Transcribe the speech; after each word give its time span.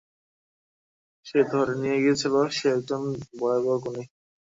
যে 1.25 1.39
ধরে 1.51 1.73
নিয়ে 1.81 1.97
গিয়েছিল, 2.03 2.35
সে 2.57 2.65
একজন 2.75 3.01
ভয়াবহ 3.39 3.75
খুনী। 3.83 4.03